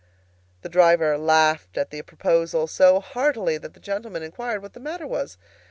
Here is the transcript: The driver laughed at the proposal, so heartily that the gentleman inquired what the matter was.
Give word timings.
The 0.63 0.69
driver 0.69 1.15
laughed 1.15 1.77
at 1.77 1.91
the 1.91 2.01
proposal, 2.01 2.65
so 2.65 2.99
heartily 3.01 3.59
that 3.59 3.75
the 3.75 3.79
gentleman 3.79 4.23
inquired 4.23 4.63
what 4.63 4.73
the 4.73 4.79
matter 4.79 5.05
was. 5.05 5.37